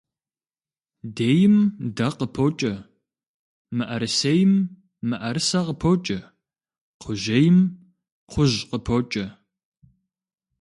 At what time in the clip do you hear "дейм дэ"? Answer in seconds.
1.15-2.07